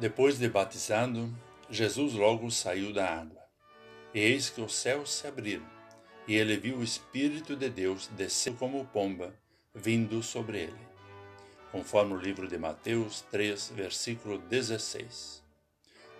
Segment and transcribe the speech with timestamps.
[0.00, 1.28] Depois de batizado,
[1.68, 3.42] Jesus logo saiu da água.
[4.14, 5.66] E eis que os céus se abriram,
[6.24, 9.34] e ele viu o Espírito de Deus descer como pomba,
[9.74, 10.88] vindo sobre ele.
[11.72, 15.42] Conforme o livro de Mateus 3, versículo 16.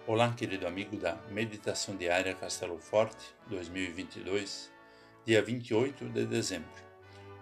[0.09, 4.73] Olá, querido amigo da Meditação Diária Castelo Forte 2022,
[5.25, 6.83] dia 28 de dezembro.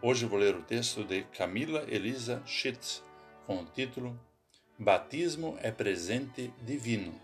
[0.03, 3.03] Hoje vou ler o texto de Camila Elisa Schitz,
[3.47, 4.21] com o título
[4.79, 7.19] Batismo é presente divino.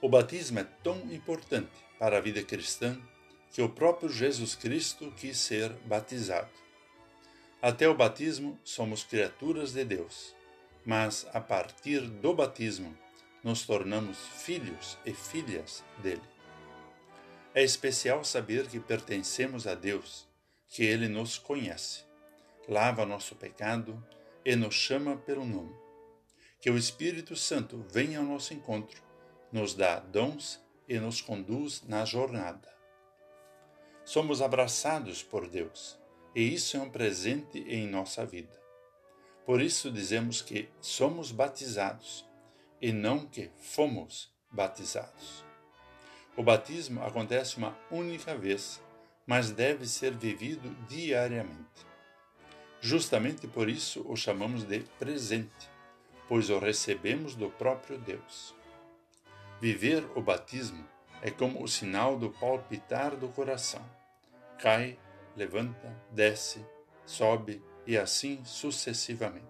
[0.00, 2.96] O batismo é tão importante para a vida cristã
[3.50, 6.52] que o próprio Jesus Cristo quis ser batizado.
[7.60, 10.32] Até o batismo somos criaturas de Deus,
[10.86, 12.96] mas a partir do batismo
[13.42, 16.22] nos tornamos filhos e filhas dele.
[17.52, 20.24] É especial saber que pertencemos a Deus,
[20.68, 22.13] que ele nos conhece
[22.68, 24.02] lava nosso pecado
[24.44, 25.74] e nos chama pelo nome.
[26.60, 29.02] Que o Espírito Santo venha ao nosso encontro,
[29.52, 32.72] nos dá dons e nos conduz na jornada.
[34.04, 35.98] Somos abraçados por Deus,
[36.34, 38.62] e isso é um presente em nossa vida.
[39.46, 42.26] Por isso dizemos que somos batizados
[42.80, 45.44] e não que fomos batizados.
[46.36, 48.82] O batismo acontece uma única vez,
[49.26, 51.93] mas deve ser vivido diariamente.
[52.84, 55.70] Justamente por isso o chamamos de presente,
[56.28, 58.54] pois o recebemos do próprio Deus.
[59.58, 60.86] Viver o batismo
[61.22, 63.82] é como o sinal do palpitar do coração.
[64.58, 64.98] Cai,
[65.34, 66.62] levanta, desce,
[67.06, 69.46] sobe e assim sucessivamente.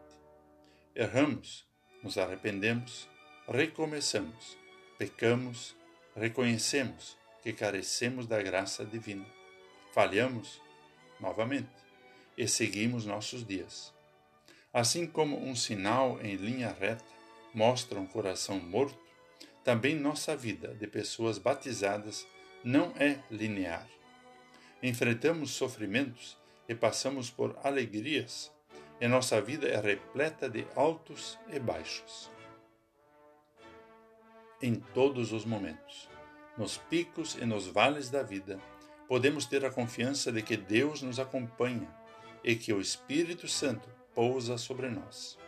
[0.94, 1.66] Erramos,
[2.04, 3.08] nos arrependemos,
[3.48, 4.56] recomeçamos,
[4.96, 5.74] pecamos,
[6.14, 9.26] reconhecemos que carecemos da graça divina.
[9.92, 10.62] Falhamos
[11.18, 11.84] novamente
[12.36, 13.92] e seguimos nossos dias.
[14.72, 17.04] Assim como um sinal em linha reta
[17.54, 18.98] mostra um coração morto,
[19.62, 22.26] também nossa vida de pessoas batizadas
[22.62, 23.86] não é linear.
[24.82, 26.36] Enfrentamos sofrimentos
[26.68, 28.50] e passamos por alegrias,
[29.00, 32.30] e nossa vida é repleta de altos e baixos.
[34.60, 36.08] Em todos os momentos,
[36.56, 38.58] nos picos e nos vales da vida,
[39.08, 41.88] podemos ter a confiança de que Deus nos acompanha
[42.44, 45.38] e que o Espírito Santo pousa sobre nós.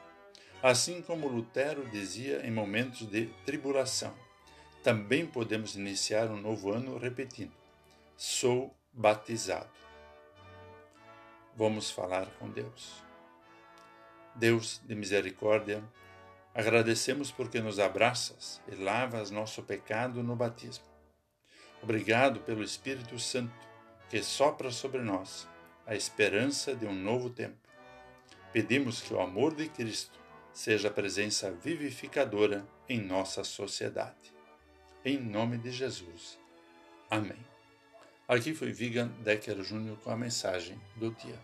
[0.63, 4.15] Assim como Lutero dizia em momentos de tribulação,
[4.83, 7.53] também podemos iniciar um novo ano repetindo:
[8.17, 9.71] Sou batizado.
[11.55, 13.05] Vamos falar com Deus.
[14.35, 15.83] Deus de misericórdia,
[16.55, 20.85] agradecemos porque nos abraças e lavas nosso pecado no batismo.
[21.83, 23.55] Obrigado pelo Espírito Santo
[24.09, 25.49] que sopra sobre nós
[25.87, 27.57] a esperança de um novo tempo.
[28.53, 30.19] Pedimos que o amor de Cristo
[30.53, 34.35] seja a presença vivificadora em nossa sociedade.
[35.05, 36.39] Em nome de Jesus.
[37.09, 37.39] Amém.
[38.27, 41.39] Aqui foi Vigan Decker Júnior com a mensagem do dia.